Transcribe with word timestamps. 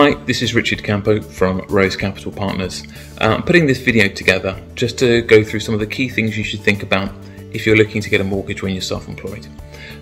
Hi, 0.00 0.14
this 0.24 0.40
is 0.40 0.54
Richard 0.54 0.82
Campo 0.82 1.20
from 1.20 1.58
Rose 1.68 1.94
Capital 1.94 2.32
Partners. 2.32 2.84
Uh, 3.18 3.42
putting 3.42 3.66
this 3.66 3.76
video 3.80 4.08
together 4.08 4.58
just 4.74 4.98
to 5.00 5.20
go 5.20 5.44
through 5.44 5.60
some 5.60 5.74
of 5.74 5.80
the 5.80 5.86
key 5.86 6.08
things 6.08 6.38
you 6.38 6.42
should 6.42 6.60
think 6.60 6.82
about 6.82 7.12
if 7.52 7.66
you're 7.66 7.76
looking 7.76 8.00
to 8.00 8.08
get 8.08 8.18
a 8.18 8.24
mortgage 8.24 8.62
when 8.62 8.72
you're 8.72 8.80
self 8.80 9.08
employed. 9.08 9.46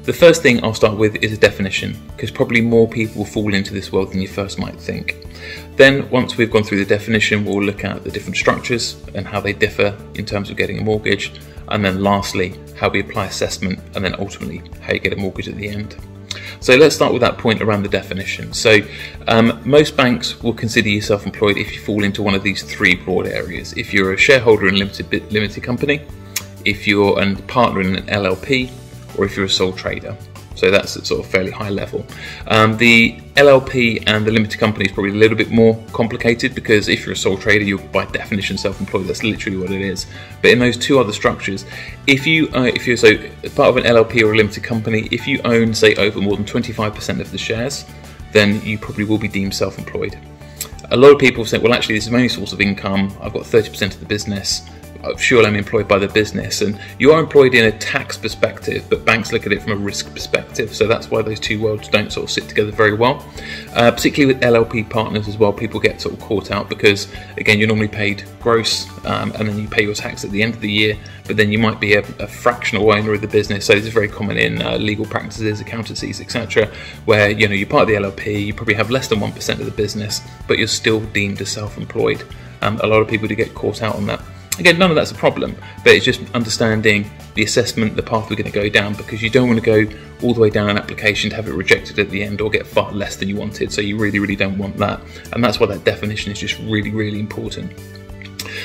The 0.04 0.12
first 0.12 0.40
thing 0.40 0.62
I'll 0.62 0.72
start 0.72 0.96
with 0.96 1.16
is 1.16 1.32
a 1.32 1.36
definition, 1.36 1.96
because 2.12 2.30
probably 2.30 2.60
more 2.60 2.86
people 2.86 3.24
fall 3.24 3.52
into 3.52 3.74
this 3.74 3.90
world 3.90 4.12
than 4.12 4.20
you 4.20 4.28
first 4.28 4.56
might 4.56 4.80
think. 4.80 5.26
Then, 5.74 6.08
once 6.10 6.36
we've 6.36 6.48
gone 6.48 6.62
through 6.62 6.78
the 6.78 6.96
definition, 6.96 7.44
we'll 7.44 7.60
look 7.60 7.82
at 7.82 8.04
the 8.04 8.10
different 8.12 8.36
structures 8.36 9.04
and 9.16 9.26
how 9.26 9.40
they 9.40 9.52
differ 9.52 9.98
in 10.14 10.24
terms 10.24 10.48
of 10.48 10.56
getting 10.56 10.78
a 10.78 10.84
mortgage. 10.84 11.32
And 11.66 11.84
then, 11.84 12.04
lastly, 12.04 12.54
how 12.76 12.88
we 12.88 13.00
apply 13.00 13.26
assessment, 13.26 13.80
and 13.96 14.04
then 14.04 14.14
ultimately, 14.20 14.62
how 14.80 14.92
you 14.92 15.00
get 15.00 15.12
a 15.12 15.16
mortgage 15.16 15.48
at 15.48 15.56
the 15.56 15.68
end. 15.68 15.96
So 16.60 16.76
let's 16.76 16.94
start 16.94 17.12
with 17.12 17.22
that 17.22 17.38
point 17.38 17.62
around 17.62 17.82
the 17.82 17.88
definition. 17.88 18.52
So 18.52 18.80
um, 19.28 19.60
most 19.64 19.96
banks 19.96 20.42
will 20.42 20.54
consider 20.54 20.88
you 20.88 21.00
self-employed 21.00 21.56
if 21.56 21.72
you 21.72 21.80
fall 21.80 22.02
into 22.02 22.22
one 22.22 22.34
of 22.34 22.42
these 22.42 22.62
three 22.62 22.96
broad 22.96 23.26
areas. 23.26 23.72
If 23.74 23.94
you're 23.94 24.12
a 24.12 24.16
shareholder 24.16 24.68
in 24.68 24.74
a 24.74 24.78
limited 24.78 25.32
limited 25.32 25.62
company, 25.62 26.02
if 26.64 26.86
you're 26.86 27.20
a 27.20 27.34
partner 27.42 27.80
in 27.80 27.96
an 27.96 28.06
LLP, 28.06 28.70
or 29.16 29.24
if 29.24 29.36
you're 29.36 29.46
a 29.46 29.50
sole 29.50 29.72
trader. 29.72 30.16
So 30.58 30.72
that's 30.72 30.96
at 30.96 31.06
sort 31.06 31.24
of 31.24 31.30
fairly 31.30 31.52
high 31.52 31.70
level. 31.70 32.04
Um, 32.48 32.76
the 32.76 33.20
LLP 33.36 34.02
and 34.08 34.26
the 34.26 34.32
limited 34.32 34.58
company 34.58 34.86
is 34.86 34.92
probably 34.92 35.12
a 35.12 35.14
little 35.14 35.36
bit 35.36 35.50
more 35.50 35.80
complicated 35.92 36.52
because 36.52 36.88
if 36.88 37.06
you're 37.06 37.12
a 37.12 37.16
sole 37.16 37.38
trader, 37.38 37.64
you're 37.64 37.78
by 37.78 38.06
definition 38.06 38.58
self-employed. 38.58 39.06
That's 39.06 39.22
literally 39.22 39.56
what 39.56 39.70
it 39.70 39.80
is. 39.80 40.06
But 40.42 40.50
in 40.50 40.58
those 40.58 40.76
two 40.76 40.98
other 40.98 41.12
structures, 41.12 41.64
if 42.08 42.26
you 42.26 42.48
uh, 42.54 42.62
if 42.62 42.88
you're 42.88 42.96
so 42.96 43.16
part 43.54 43.68
of 43.70 43.76
an 43.76 43.84
LLP 43.84 44.22
or 44.22 44.32
a 44.32 44.36
limited 44.36 44.64
company, 44.64 45.08
if 45.12 45.28
you 45.28 45.40
own 45.44 45.72
say 45.74 45.94
over 45.94 46.20
more 46.20 46.36
than 46.36 46.44
25% 46.44 47.20
of 47.20 47.30
the 47.30 47.38
shares, 47.38 47.84
then 48.32 48.60
you 48.62 48.78
probably 48.78 49.04
will 49.04 49.18
be 49.18 49.28
deemed 49.28 49.54
self-employed. 49.54 50.18
A 50.90 50.96
lot 50.96 51.12
of 51.12 51.18
people 51.18 51.44
say, 51.44 51.58
well, 51.58 51.74
actually, 51.74 51.96
this 51.96 52.06
is 52.06 52.10
my 52.10 52.16
only 52.16 52.28
source 52.28 52.52
of 52.52 52.60
income. 52.60 53.16
I've 53.20 53.34
got 53.34 53.42
30% 53.42 53.94
of 53.94 54.00
the 54.00 54.06
business 54.06 54.68
sure 55.16 55.44
I'm 55.46 55.56
employed 55.56 55.88
by 55.88 55.98
the 55.98 56.08
business 56.08 56.60
and 56.60 56.78
you 56.98 57.12
are 57.12 57.20
employed 57.20 57.54
in 57.54 57.64
a 57.64 57.72
tax 57.78 58.16
perspective 58.16 58.84
but 58.90 59.04
banks 59.04 59.32
look 59.32 59.46
at 59.46 59.52
it 59.52 59.62
from 59.62 59.72
a 59.72 59.76
risk 59.76 60.12
perspective 60.12 60.74
so 60.74 60.86
that's 60.86 61.10
why 61.10 61.22
those 61.22 61.40
two 61.40 61.60
worlds 61.60 61.88
don't 61.88 62.12
sort 62.12 62.24
of 62.24 62.30
sit 62.30 62.48
together 62.48 62.72
very 62.72 62.94
well. 62.94 63.24
Uh, 63.74 63.90
particularly 63.90 64.34
with 64.34 64.42
LLP 64.42 64.88
partners 64.90 65.28
as 65.28 65.38
well 65.38 65.52
people 65.52 65.78
get 65.80 66.00
sort 66.00 66.14
of 66.14 66.20
caught 66.20 66.50
out 66.50 66.68
because 66.68 67.08
again 67.36 67.58
you're 67.58 67.68
normally 67.68 67.88
paid 67.88 68.24
gross 68.40 68.88
um, 69.06 69.32
and 69.36 69.48
then 69.48 69.58
you 69.58 69.68
pay 69.68 69.82
your 69.82 69.94
tax 69.94 70.24
at 70.24 70.30
the 70.30 70.42
end 70.42 70.54
of 70.54 70.60
the 70.60 70.70
year 70.70 70.96
but 71.26 71.36
then 71.36 71.52
you 71.52 71.58
might 71.58 71.78
be 71.78 71.94
a, 71.94 72.00
a 72.18 72.26
fractional 72.26 72.90
owner 72.90 73.12
of 73.12 73.20
the 73.20 73.28
business. 73.28 73.66
So 73.66 73.74
this 73.74 73.84
is 73.86 73.92
very 73.92 74.08
common 74.08 74.36
in 74.36 74.62
uh, 74.62 74.76
legal 74.78 75.06
practices 75.06 75.60
accountancies 75.60 76.20
etc 76.20 76.66
where 77.04 77.30
you 77.30 77.46
know 77.48 77.54
you're 77.54 77.68
part 77.68 77.82
of 77.82 77.88
the 77.88 77.94
LLP 77.94 78.46
you 78.46 78.54
probably 78.54 78.74
have 78.74 78.90
less 78.90 79.08
than 79.08 79.20
1% 79.20 79.60
of 79.60 79.64
the 79.64 79.70
business 79.70 80.20
but 80.46 80.58
you're 80.58 80.66
still 80.66 81.00
deemed 81.00 81.40
as 81.40 81.50
self-employed. 81.50 82.24
Um, 82.60 82.80
a 82.82 82.86
lot 82.86 83.00
of 83.00 83.08
people 83.08 83.28
do 83.28 83.36
get 83.36 83.54
caught 83.54 83.82
out 83.82 83.94
on 83.94 84.06
that 84.06 84.20
Again, 84.58 84.78
none 84.78 84.90
of 84.90 84.96
that's 84.96 85.12
a 85.12 85.14
problem, 85.14 85.54
but 85.84 85.92
it's 85.92 86.04
just 86.04 86.20
understanding 86.34 87.08
the 87.34 87.44
assessment, 87.44 87.94
the 87.94 88.02
path 88.02 88.28
we're 88.28 88.36
going 88.36 88.50
to 88.50 88.52
go 88.52 88.68
down, 88.68 88.94
because 88.94 89.22
you 89.22 89.30
don't 89.30 89.46
want 89.46 89.62
to 89.62 89.64
go 89.64 89.98
all 90.22 90.34
the 90.34 90.40
way 90.40 90.50
down 90.50 90.68
an 90.68 90.76
application 90.76 91.30
to 91.30 91.36
have 91.36 91.46
it 91.46 91.52
rejected 91.52 91.98
at 91.98 92.10
the 92.10 92.22
end 92.22 92.40
or 92.40 92.50
get 92.50 92.66
far 92.66 92.90
less 92.92 93.16
than 93.16 93.28
you 93.28 93.36
wanted. 93.36 93.72
So 93.72 93.80
you 93.80 93.96
really, 93.96 94.18
really 94.18 94.34
don't 94.34 94.58
want 94.58 94.76
that. 94.78 95.00
And 95.32 95.44
that's 95.44 95.60
why 95.60 95.66
that 95.66 95.84
definition 95.84 96.32
is 96.32 96.40
just 96.40 96.58
really, 96.60 96.90
really 96.90 97.20
important. 97.20 97.72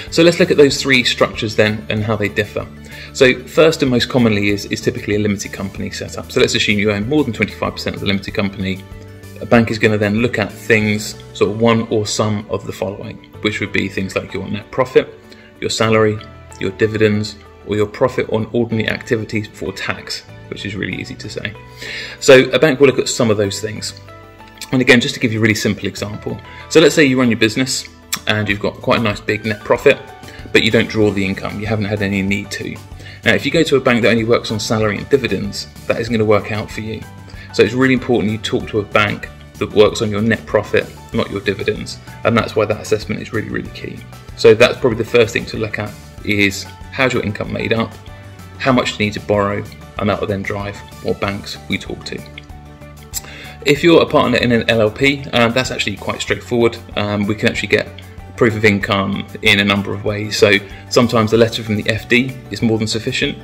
So 0.10 0.24
let's 0.24 0.40
look 0.40 0.50
at 0.50 0.58
those 0.58 0.82
three 0.82 1.04
structures 1.04 1.56
then 1.56 1.86
and 1.90 2.04
how 2.04 2.16
they 2.16 2.30
differ. 2.30 2.68
So 3.14 3.44
first 3.46 3.84
and 3.84 3.92
most 3.92 4.10
commonly 4.10 4.50
is, 4.50 4.66
is 4.66 4.82
typically 4.82 5.16
a 5.16 5.20
limited 5.20 5.54
company 5.54 5.92
setup. 5.92 6.32
So 6.32 6.40
let's 6.40 6.56
assume 6.56 6.80
you 6.80 6.92
own 6.92 7.08
more 7.08 7.24
than 7.24 7.34
25% 7.34 7.94
of 7.94 8.00
the 8.00 8.08
limited 8.08 8.34
company. 8.34 8.84
A 9.42 9.46
bank 9.46 9.70
is 9.70 9.78
going 9.78 9.92
to 9.92 9.98
then 9.98 10.22
look 10.22 10.40
at 10.40 10.52
things, 10.52 11.22
sort 11.34 11.52
of 11.52 11.62
one 11.62 11.88
or 11.90 12.08
some 12.08 12.48
of 12.50 12.66
the 12.66 12.72
following, 12.72 13.32
which 13.42 13.60
would 13.60 13.72
be 13.74 13.88
things 13.88 14.16
like 14.16 14.34
your 14.34 14.48
net 14.48 14.72
profit, 14.72 15.20
your 15.64 15.70
salary, 15.70 16.20
your 16.60 16.72
dividends, 16.72 17.38
or 17.66 17.78
your 17.78 17.88
profit 17.88 18.30
on 18.32 18.50
ordinary 18.52 18.90
activities 18.90 19.48
before 19.48 19.72
tax, 19.72 20.24
which 20.50 20.66
is 20.66 20.76
really 20.76 21.00
easy 21.02 21.16
to 21.16 21.30
say. 21.30 21.54
So, 22.20 22.50
a 22.52 22.60
bank 22.60 22.80
will 22.80 22.88
look 22.88 23.00
at 23.00 23.08
some 23.08 23.32
of 23.32 23.38
those 23.38 23.62
things. 23.62 24.00
And 24.74 24.82
again, 24.82 25.00
just 25.00 25.14
to 25.16 25.22
give 25.22 25.32
you 25.32 25.40
a 25.40 25.42
really 25.42 25.56
simple 25.56 25.88
example. 25.88 26.38
So, 26.70 26.82
let's 26.82 26.94
say 26.94 27.06
you 27.06 27.18
run 27.18 27.30
your 27.30 27.40
business 27.40 27.88
and 28.28 28.48
you've 28.50 28.60
got 28.60 28.74
quite 28.76 29.00
a 29.00 29.04
nice 29.04 29.22
big 29.22 29.46
net 29.46 29.62
profit, 29.62 29.98
but 30.52 30.64
you 30.64 30.70
don't 30.70 30.90
draw 30.90 31.10
the 31.12 31.26
income, 31.26 31.60
you 31.60 31.66
haven't 31.66 31.86
had 31.86 32.02
any 32.02 32.22
need 32.22 32.52
to. 32.52 32.76
Now, 33.24 33.34
if 33.34 33.46
you 33.46 33.52
go 33.52 33.64
to 33.64 33.78
a 33.78 33.80
bank 33.80 34.02
that 34.02 34.10
only 34.10 34.26
works 34.26 34.52
on 34.52 34.60
salary 34.60 34.98
and 34.98 35.08
dividends, 35.10 35.68
that 35.88 36.00
isn't 36.02 36.12
going 36.12 36.20
to 36.20 36.26
work 36.26 36.52
out 36.52 36.70
for 36.70 36.82
you. 36.82 37.02
So, 37.54 37.64
it's 37.64 37.74
really 37.74 37.94
important 37.94 38.32
you 38.32 38.38
talk 38.38 38.68
to 38.70 38.80
a 38.80 38.84
bank 38.84 39.30
that 39.66 39.76
works 39.76 40.02
on 40.02 40.10
your 40.10 40.22
net 40.22 40.46
profit, 40.46 40.86
not 41.14 41.30
your 41.32 41.42
dividends. 41.42 42.00
And 42.26 42.38
that's 42.38 42.56
why 42.56 42.66
that 42.66 42.82
assessment 42.82 43.22
is 43.22 43.34
really, 43.34 43.50
really 43.50 43.70
key. 43.72 43.98
So 44.38 44.54
that's 44.54 44.78
probably 44.78 44.98
the 44.98 45.10
first 45.10 45.34
thing 45.34 45.46
to 45.48 45.58
look 45.58 45.80
at 45.80 45.94
is 46.26 46.64
how's 46.92 47.14
your 47.14 47.24
income 47.24 47.52
made 47.52 47.74
up, 47.74 47.94
how 48.58 48.72
much 48.72 48.98
do 48.98 49.04
you 49.04 49.10
need 49.10 49.14
to 49.14 49.20
borrow, 49.22 49.64
and 49.98 50.10
that 50.10 50.20
will 50.20 50.28
then 50.28 50.42
drive 50.42 50.78
what 51.04 51.20
banks 51.20 51.58
we 51.70 51.78
talk 51.78 52.04
to. 52.06 52.22
If 53.66 53.84
you're 53.84 54.02
a 54.02 54.06
partner 54.06 54.38
in 54.38 54.52
an 54.52 54.64
LLP, 54.68 55.34
um, 55.34 55.54
that's 55.54 55.72
actually 55.72 55.96
quite 55.96 56.22
straightforward. 56.22 56.78
Um, 56.98 57.26
we 57.26 57.36
can 57.36 57.48
actually 57.48 57.70
get 57.70 57.88
proof 58.36 58.56
of 58.56 58.66
income 58.66 59.26
in 59.42 59.60
a 59.60 59.64
number 59.64 59.94
of 59.94 60.04
ways. 60.04 60.38
So 60.38 60.54
sometimes 60.90 61.32
the 61.32 61.38
letter 61.38 61.64
from 61.64 61.76
the 61.76 61.84
FD 61.84 62.52
is 62.52 62.62
more 62.62 62.78
than 62.78 62.88
sufficient. 62.88 63.38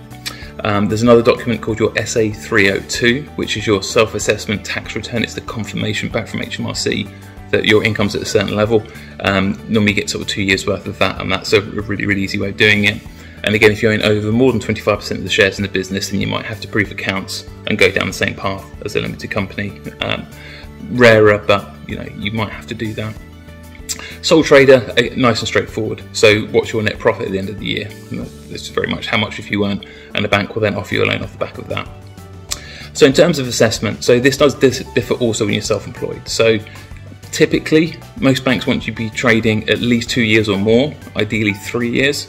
Um, 0.63 0.87
there's 0.87 1.03
another 1.03 1.21
document 1.21 1.61
called 1.61 1.79
your 1.79 1.95
SA 2.05 2.31
302, 2.33 3.23
which 3.35 3.57
is 3.57 3.65
your 3.65 3.81
self 3.83 4.15
assessment 4.15 4.65
tax 4.65 4.95
return. 4.95 5.23
It's 5.23 5.33
the 5.33 5.41
confirmation 5.41 6.09
back 6.09 6.27
from 6.27 6.41
HMRC 6.41 7.11
that 7.51 7.65
your 7.65 7.83
income's 7.83 8.15
at 8.15 8.21
a 8.21 8.25
certain 8.25 8.55
level. 8.55 8.83
Um, 9.21 9.53
normally, 9.67 9.91
you 9.91 9.95
get 9.95 10.09
sort 10.09 10.21
of 10.21 10.27
two 10.27 10.43
years 10.43 10.67
worth 10.67 10.85
of 10.87 10.97
that, 10.99 11.19
and 11.21 11.31
that's 11.31 11.53
a 11.53 11.61
really, 11.61 12.05
really 12.05 12.21
easy 12.21 12.39
way 12.39 12.49
of 12.49 12.57
doing 12.57 12.85
it. 12.85 13.01
And 13.43 13.55
again, 13.55 13.71
if 13.71 13.81
you 13.81 13.89
own 13.89 14.01
over 14.01 14.31
more 14.31 14.51
than 14.51 14.59
25% 14.59 15.11
of 15.11 15.23
the 15.23 15.29
shares 15.29 15.57
in 15.59 15.63
the 15.63 15.69
business, 15.69 16.09
then 16.09 16.19
you 16.19 16.27
might 16.27 16.45
have 16.45 16.59
to 16.61 16.67
prove 16.67 16.91
accounts 16.91 17.47
and 17.67 17.77
go 17.77 17.89
down 17.89 18.07
the 18.07 18.13
same 18.13 18.35
path 18.35 18.65
as 18.83 18.95
a 18.95 19.01
limited 19.01 19.31
company. 19.31 19.79
Um, 20.01 20.27
rarer, 20.91 21.37
but 21.37 21.69
you 21.87 21.95
know 21.95 22.07
you 22.17 22.31
might 22.31 22.51
have 22.51 22.67
to 22.67 22.75
do 22.75 22.93
that. 22.93 23.15
Sole 24.21 24.43
trader, 24.43 24.93
eh, 24.97 25.13
nice 25.15 25.39
and 25.39 25.47
straightforward. 25.47 26.03
So, 26.13 26.41
what's 26.47 26.73
your 26.73 26.81
net 26.81 26.99
profit 26.99 27.27
at 27.27 27.31
the 27.31 27.39
end 27.39 27.49
of 27.49 27.59
the 27.59 27.65
year? 27.65 27.89
This 28.49 28.63
is 28.63 28.67
very 28.69 28.87
much 28.87 29.07
how 29.07 29.17
much 29.17 29.39
if 29.39 29.49
you 29.49 29.65
earn, 29.65 29.83
and 30.15 30.23
the 30.23 30.29
bank 30.29 30.55
will 30.55 30.61
then 30.61 30.75
offer 30.75 30.95
you 30.95 31.03
a 31.03 31.05
loan 31.05 31.23
off 31.23 31.31
the 31.31 31.37
back 31.37 31.57
of 31.57 31.67
that. 31.69 31.87
So, 32.93 33.05
in 33.05 33.13
terms 33.13 33.39
of 33.39 33.47
assessment, 33.47 34.03
so 34.03 34.19
this 34.19 34.37
does 34.37 34.55
differ 34.55 35.13
also 35.15 35.45
when 35.45 35.53
you're 35.53 35.63
self-employed. 35.63 36.27
So, 36.27 36.59
typically, 37.31 37.95
most 38.19 38.43
banks 38.43 38.67
want 38.67 38.87
you 38.87 38.93
to 38.93 38.97
be 38.97 39.09
trading 39.09 39.69
at 39.69 39.79
least 39.79 40.09
two 40.09 40.23
years 40.23 40.49
or 40.49 40.57
more, 40.57 40.93
ideally 41.15 41.53
three 41.53 41.89
years. 41.89 42.27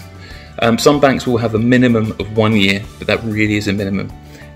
Um, 0.61 0.79
some 0.79 1.01
banks 1.01 1.27
will 1.27 1.39
have 1.39 1.55
a 1.55 1.59
minimum 1.59 2.13
of 2.21 2.37
one 2.37 2.55
year, 2.55 2.83
but 2.99 3.07
that 3.07 3.23
really 3.25 3.57
is 3.57 3.69
a 3.69 3.73
minimum. 3.73 4.13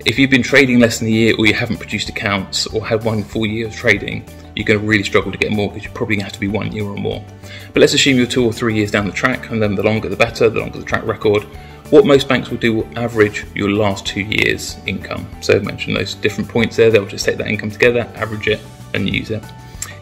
If 0.07 0.19
you've 0.19 0.29
been 0.29 0.43
trading 0.43 0.81
less 0.81 0.99
than 0.99 1.09
a 1.09 1.11
year 1.11 1.35
or 1.39 1.47
you 1.47 1.55
haven't 1.55 1.79
produced 1.79 2.11
accounts 2.11 2.67
or 2.67 2.85
had 2.85 3.05
one 3.05 3.25
full 3.25 3.47
year 3.47 3.69
of 3.69 3.75
trading, 3.75 4.23
you're 4.55 4.67
going 4.67 4.79
to 4.79 4.87
really 4.87 5.03
struggle 5.03 5.33
to 5.33 5.39
get 5.39 5.51
a 5.51 5.55
mortgage. 5.55 5.85
You're 5.85 5.95
probably 5.95 6.17
going 6.17 6.21
to 6.21 6.25
have 6.27 6.33
to 6.35 6.41
be 6.41 6.47
one 6.47 6.71
year 6.73 6.85
or 6.85 6.95
more. 6.95 7.25
But 7.73 7.81
let's 7.81 7.95
assume 7.95 8.19
you're 8.19 8.27
two 8.27 8.45
or 8.45 8.53
three 8.53 8.75
years 8.75 8.91
down 8.91 9.07
the 9.07 9.13
track, 9.13 9.51
and 9.51 9.63
then 9.63 9.75
the 9.75 9.83
longer 9.83 10.11
the 10.11 10.17
better, 10.17 10.51
the 10.51 10.61
longer 10.61 10.79
the 10.79 10.85
track 10.85 11.07
record. 11.07 11.45
What 11.89 12.05
most 12.05 12.29
banks 12.29 12.51
will 12.51 12.59
do 12.59 12.75
will 12.75 12.99
average 12.99 13.47
your 13.55 13.71
last 13.71 14.05
two 14.05 14.21
years' 14.21 14.77
income. 14.85 15.27
So 15.41 15.57
I 15.57 15.61
mentioned 15.61 15.97
those 15.97 16.15
different 16.17 16.51
points 16.51 16.77
there, 16.77 16.91
they'll 16.91 17.07
just 17.07 17.25
take 17.25 17.39
that 17.39 17.47
income 17.47 17.71
together, 17.71 18.01
average 18.15 18.47
it, 18.49 18.61
and 18.93 19.09
use 19.09 19.31
it. 19.31 19.43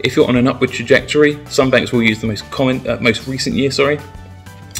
If 0.01 0.17
you're 0.17 0.27
on 0.27 0.35
an 0.35 0.49
upward 0.49 0.73
trajectory, 0.73 1.39
some 1.47 1.71
banks 1.71 1.93
will 1.93 2.03
use 2.03 2.21
the 2.21 2.27
most 2.27 2.51
common, 2.51 2.85
uh, 2.89 2.99
most 3.01 3.29
recent 3.29 3.55
year, 3.55 3.71
sorry, 3.71 4.01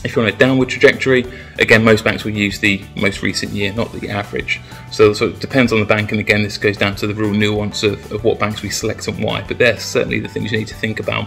if 0.05 0.17
you're 0.17 0.25
on 0.25 0.33
a 0.33 0.37
downward 0.37 0.69
trajectory, 0.69 1.25
again, 1.59 1.85
most 1.85 2.05
banks 2.05 2.25
will 2.25 2.33
use 2.33 2.59
the 2.59 2.83
most 2.97 3.23
recent 3.23 3.53
year, 3.53 3.73
not 3.73 3.93
the 3.93 4.11
average. 4.11 4.61
So, 4.91 5.13
so 5.13 5.29
it 5.29 5.41
depends 5.41 5.73
on 5.73 5.81
the 5.81 5.87
bank, 5.87 6.11
and 6.11 6.21
again, 6.21 6.43
this 6.43 6.59
goes 6.59 6.77
down 6.77 6.97
to 6.97 7.07
the 7.07 7.15
real 7.15 7.33
nuance 7.33 7.83
of, 7.83 8.13
of 8.13 8.25
what 8.25 8.39
banks 8.39 8.63
we 8.63 8.71
select 8.71 9.07
and 9.09 9.23
why, 9.23 9.45
but 9.47 9.59
they're 9.59 9.79
certainly 9.79 10.21
the 10.21 10.29
things 10.29 10.53
you 10.53 10.59
need 10.59 10.69
to 10.69 10.75
think 10.75 11.01
about. 11.01 11.27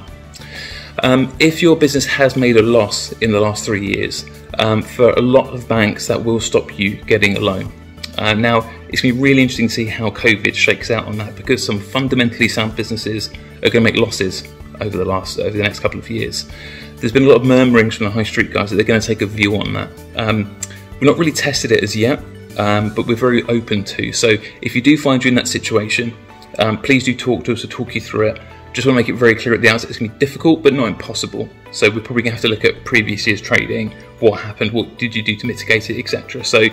Um, 1.04 1.36
if 1.40 1.62
your 1.62 1.76
business 1.76 2.06
has 2.06 2.36
made 2.36 2.58
a 2.58 2.62
loss 2.62 3.12
in 3.14 3.32
the 3.32 3.40
last 3.40 3.66
three 3.66 3.86
years, 3.86 4.26
um, 4.60 4.82
for 4.82 5.12
a 5.12 5.22
lot 5.22 5.54
of 5.54 5.68
banks, 5.68 6.08
that 6.08 6.24
will 6.24 6.40
stop 6.40 6.78
you 6.80 6.96
getting 7.04 7.38
a 7.38 7.40
loan. 7.40 7.72
Uh, 8.18 8.34
now, 8.34 8.60
it's 8.88 9.02
going 9.02 9.14
to 9.14 9.18
be 9.18 9.22
really 9.22 9.42
interesting 9.42 9.68
to 9.68 9.74
see 9.74 9.86
how 9.86 10.10
COVID 10.10 10.54
shakes 10.54 10.90
out 10.90 11.06
on 11.06 11.18
that 11.18 11.36
because 11.36 11.66
some 11.66 11.80
fundamentally 11.80 12.48
sound 12.48 12.76
businesses 12.76 13.30
are 13.58 13.70
going 13.70 13.72
to 13.72 13.82
make 13.82 13.98
losses 13.98 14.48
over 14.82 14.98
the 14.98 15.06
last 15.06 15.40
over 15.40 15.56
the 15.56 15.64
next 15.64 15.80
couple 15.80 16.00
of 16.00 16.10
years 16.10 16.50
there's 16.98 17.12
been 17.12 17.26
a 17.26 17.28
lot 17.28 17.36
of 17.36 17.46
murmurings 17.46 17.96
from 17.96 18.06
the 18.06 18.12
high 18.12 18.24
street 18.24 18.52
guys 18.52 18.70
that 18.70 18.78
they're 18.78 18.86
going 18.86 19.00
to 19.00 19.06
take 19.06 19.22
a 19.22 19.26
view 19.26 19.56
on 19.58 19.74
that. 19.74 19.90
Um, 20.16 20.56
we've 20.94 21.04
not 21.04 21.18
really 21.18 21.32
tested 21.32 21.72
it 21.72 21.84
as 21.84 21.96
yet, 21.96 22.24
um, 22.58 22.94
but 22.94 23.06
we're 23.06 23.16
very 23.16 23.44
open 23.44 23.84
to. 23.84 24.12
So 24.14 24.36
if 24.62 24.76
you 24.76 24.82
do 24.82 24.98
find 24.98 25.24
you 25.24 25.30
in 25.30 25.36
that 25.36 25.48
situation, 25.48 26.16
um, 26.60 26.82
please 26.82 27.04
do 27.04 27.16
talk 27.16 27.44
to 27.46 27.54
us 27.54 27.64
or 27.64 27.68
talk 27.68 27.96
you 27.96 28.02
through 28.02 28.30
it. 28.30 28.42
Just 28.74 28.88
want 28.88 28.96
to 28.96 29.02
make 29.04 29.10
it 29.10 29.14
very 29.14 29.36
clear 29.36 29.54
at 29.54 29.62
the 29.62 29.70
outset 29.70 29.90
it's 29.90 30.00
going 30.00 30.10
to 30.10 30.16
be 30.16 30.20
difficult 30.20 30.62
but 30.62 30.74
not 30.74 30.88
impossible. 30.88 31.50
So 31.72 31.90
we're 31.90 32.02
probably 32.02 32.24
going 32.24 32.36
to 32.36 32.42
have 32.42 32.42
to 32.42 32.48
look 32.48 32.66
at 32.66 32.84
previous 32.86 33.28
year's 33.28 33.42
trading, 33.42 33.94
what 34.20 34.40
happened, 34.40 34.72
what 34.72 34.98
did 34.98 35.16
you 35.16 35.22
do 35.22 35.36
to 35.36 35.48
mitigate 35.48 35.90
it, 35.90 36.00
etc. 36.00 36.44
So 36.44 36.68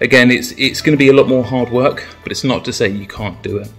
again, 0.00 0.30
it's 0.30 0.52
it's 0.52 0.80
going 0.80 0.96
to 0.96 0.98
be 0.98 1.08
a 1.08 1.12
lot 1.12 1.28
more 1.28 1.44
hard 1.44 1.70
work, 1.70 2.06
but 2.22 2.32
it's 2.32 2.44
not 2.44 2.64
to 2.64 2.72
say 2.72 2.88
you 2.88 3.06
can't 3.06 3.40
do 3.42 3.58
it. 3.58 3.72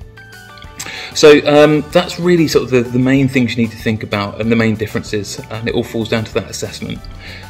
So 1.16 1.40
um, 1.46 1.82
that's 1.92 2.20
really 2.20 2.48
sort 2.48 2.66
of 2.66 2.70
the, 2.72 2.82
the 2.82 3.00
main 3.00 3.28
things 3.28 3.56
you 3.56 3.64
need 3.64 3.72
to 3.72 3.78
think 3.78 4.04
about 4.04 4.42
and 4.42 4.52
the 4.52 4.56
main 4.56 4.76
differences, 4.76 5.40
and 5.52 5.68
it 5.68 5.76
all 5.76 5.84
falls 5.84 6.10
down 6.10 6.24
to 6.26 6.34
that 6.34 6.50
assessment. 6.50 7.00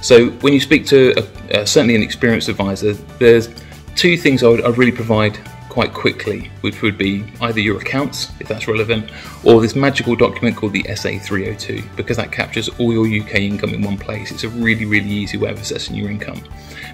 So 0.02 0.32
when 0.42 0.54
you 0.54 0.60
speak 0.60 0.86
to 0.88 1.14
a, 1.18 1.62
uh, 1.62 1.66
certainly 1.66 1.96
an 1.96 2.04
experienced 2.04 2.50
advisor, 2.50 2.94
there's 2.94 3.50
two 3.96 4.18
things 4.18 4.44
I 4.44 4.50
would 4.50 4.64
I'd 4.64 4.78
really 4.78 4.92
provide 4.92 5.40
quite 5.70 5.94
quickly, 5.94 6.52
which 6.62 6.84
would 6.84 7.00
be 7.00 7.26
either 7.42 7.60
your 7.60 7.80
accounts, 7.80 8.32
if 8.40 8.48
that's 8.48 8.68
relevant, 8.68 9.10
or 9.44 9.60
this 9.60 9.76
magical 9.76 10.16
document 10.16 10.56
called 10.56 10.72
the 10.72 10.84
SA302, 10.84 11.96
because 11.96 12.18
that 12.18 12.32
captures 12.32 12.70
all 12.78 12.94
your 12.94 13.08
UK 13.08 13.36
income 13.36 13.74
in 13.74 13.82
one 13.82 13.98
place. 13.98 14.32
It's 14.32 14.44
a 14.44 14.50
really, 14.50 14.86
really 14.86 15.10
easy 15.10 15.38
way 15.38 15.50
of 15.50 15.60
assessing 15.60 15.96
your 15.96 16.12
income. 16.12 16.44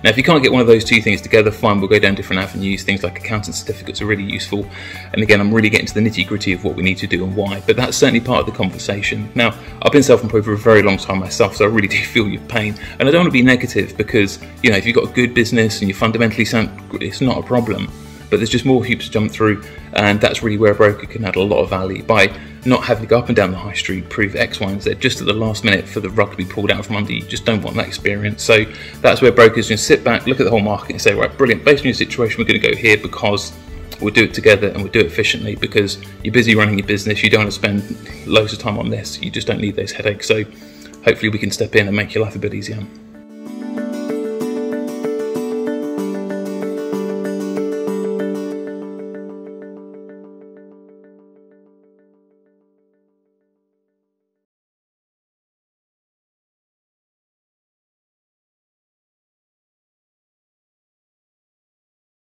Now, 0.04 0.10
if 0.10 0.18
you 0.18 0.24
can't 0.24 0.42
get 0.42 0.52
one 0.52 0.62
of 0.62 0.68
those 0.68 0.86
two 0.86 1.02
things 1.02 1.22
together, 1.22 1.52
fine, 1.52 1.80
we'll 1.80 1.90
go 1.90 2.00
down 2.00 2.16
different 2.16 2.42
avenues. 2.42 2.84
Things 2.84 3.04
like 3.04 3.20
accountant 3.20 3.56
certificates 3.56 4.02
are 4.02 4.06
really 4.06 4.24
useful. 4.24 4.66
And 5.14 5.22
again, 5.22 5.42
I'm 5.42 5.54
really 5.54 5.70
getting 5.70 5.88
to 5.88 5.94
the 5.94 6.00
nitty 6.00 6.28
gritty 6.28 6.54
of 6.54 6.64
what 6.64 6.76
we 6.76 6.84
need 6.84 6.98
to 7.00 7.08
do 7.08 7.24
and 7.24 7.36
why, 7.36 7.62
but 7.66 7.76
that's 7.76 7.98
certainly 7.98 8.22
part 8.22 8.40
of 8.42 8.46
the 8.46 8.58
conversation. 8.58 9.30
Now, 9.36 9.58
I've 9.82 9.92
been 9.92 10.04
self 10.04 10.24
employed 10.24 10.46
for 10.46 10.54
a 10.54 10.58
very 10.58 10.82
long 10.82 10.98
time 10.98 11.20
myself, 11.20 11.56
so 11.58 11.66
I 11.66 11.68
really 11.68 11.88
do 11.98 12.04
feel 12.04 12.28
your 12.28 12.42
pain. 12.44 12.76
And 13.00 13.08
I 13.08 13.12
don't 13.12 13.22
want 13.22 13.28
to 13.28 13.32
be 13.32 13.42
negative 13.42 13.98
because, 13.98 14.40
you 14.64 14.70
know, 14.70 14.78
if 14.78 14.86
you've 14.86 14.96
got 14.96 15.10
a 15.10 15.14
good 15.14 15.34
business 15.34 15.82
and 15.82 15.90
you're 15.90 15.98
fundamentally 15.98 16.46
sound, 16.46 16.70
it's 17.02 17.22
not 17.22 17.38
a 17.38 17.44
problem 17.44 17.92
but 18.30 18.38
there's 18.38 18.50
just 18.50 18.66
more 18.66 18.86
hoops 18.86 19.06
to 19.06 19.12
jump 19.12 19.32
through, 19.32 19.64
and 19.94 20.22
that's 20.22 20.44
really 20.44 20.58
where 20.58 20.72
a 20.72 20.76
broker 20.76 21.08
can 21.08 21.26
add 21.26 21.36
a 21.36 21.42
lot 21.42 21.64
of 21.64 21.70
value 21.70 22.04
by 22.04 22.28
not 22.66 22.84
having 22.84 23.04
to 23.04 23.10
go 23.10 23.18
up 23.18 23.28
and 23.28 23.36
down 23.36 23.52
the 23.52 23.58
high 23.58 23.74
street, 23.74 24.10
prove 24.10 24.36
X, 24.36 24.60
Y, 24.60 24.70
and 24.70 24.82
Z 24.82 24.96
just 24.96 25.22
at 25.22 25.28
the 25.28 25.34
last 25.34 25.64
minute 25.64 25.88
for 25.88 26.00
the 26.00 26.10
rug 26.10 26.32
to 26.32 26.38
be 26.38 26.46
pulled 26.46 26.72
out 26.72 26.86
from 26.86 26.98
under 26.98 27.14
you. 27.14 27.22
Just 27.22 27.46
don't 27.46 27.62
want 27.62 27.76
that 27.78 27.88
experience. 27.88 28.44
So 28.44 28.66
that's 29.02 29.22
where 29.22 29.32
brokers 29.32 29.68
just 29.68 29.88
sit 29.88 30.04
back, 30.04 30.28
look 30.28 30.40
at 30.40 30.44
the 30.44 30.50
whole 30.50 30.60
market, 30.60 30.92
and 30.92 31.02
say, 31.02 31.14
right, 31.14 31.36
brilliant, 31.38 31.64
based 31.64 31.82
on 31.82 31.86
your 31.86 31.94
situation, 31.94 32.38
we're 32.38 32.48
going 32.48 32.62
to 32.62 32.70
go 32.72 32.76
here 32.76 32.98
because 32.98 33.54
we'll 34.02 34.14
do 34.14 34.24
it 34.24 34.34
together 34.34 34.68
and 34.70 34.78
we'll 34.78 34.92
do 34.92 35.00
it 35.00 35.06
efficiently 35.06 35.56
because 35.56 35.98
you're 36.24 36.34
busy 36.34 36.56
running 36.56 36.78
your 36.78 36.88
business, 36.88 37.24
you 37.24 37.30
don't 37.30 37.42
want 37.42 37.52
to 37.52 37.56
spend 37.56 38.28
loads 38.28 38.54
of 38.54 38.60
time 38.60 38.78
on 38.78 38.90
this, 38.90 39.22
you 39.22 39.30
just 39.30 39.48
don't 39.48 39.60
need 39.60 39.76
those 39.76 39.92
headaches. 39.92 40.28
So 40.28 40.44
hopefully 41.04 41.30
we 41.30 41.40
can 41.40 41.52
step 41.52 41.76
in 41.76 41.88
and 41.88 41.96
make 41.96 42.14
your 42.14 42.24
life 42.24 42.36
a 42.36 42.40
bit 42.40 42.54
easier. 42.54 42.86